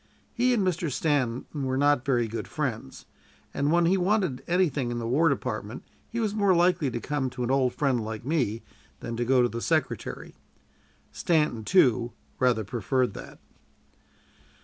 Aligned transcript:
He 0.33 0.51
and 0.55 0.65
Mr. 0.65 0.91
Stanton 0.91 1.45
were 1.63 1.77
not 1.77 2.03
very 2.03 2.27
good 2.27 2.47
friends, 2.47 3.05
and 3.53 3.71
when 3.71 3.85
he 3.85 3.97
wanted 3.97 4.43
anything 4.47 4.89
in 4.89 4.97
the 4.97 5.05
War 5.05 5.29
Department 5.29 5.83
he 6.09 6.19
was 6.19 6.33
more 6.33 6.55
likely 6.55 6.89
to 6.89 6.99
come 6.99 7.29
to 7.29 7.43
an 7.43 7.51
old 7.51 7.75
friend 7.75 8.03
like 8.03 8.25
me 8.25 8.63
than 9.01 9.15
to 9.15 9.23
go 9.23 9.43
to 9.43 9.47
the 9.47 9.61
Secretary. 9.61 10.33
Stanton, 11.11 11.63
too, 11.63 12.13
rather 12.39 12.63
preferred 12.63 13.13
that. 13.13 13.37